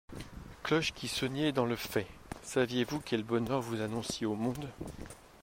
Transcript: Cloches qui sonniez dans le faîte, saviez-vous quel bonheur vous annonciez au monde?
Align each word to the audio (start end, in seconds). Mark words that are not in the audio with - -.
Cloches 0.63 0.93
qui 0.95 1.07
sonniez 1.07 1.51
dans 1.51 1.67
le 1.67 1.75
faîte, 1.75 2.07
saviez-vous 2.41 2.99
quel 3.01 3.21
bonheur 3.21 3.61
vous 3.61 3.81
annonciez 3.81 4.25
au 4.25 4.33
monde? 4.33 4.67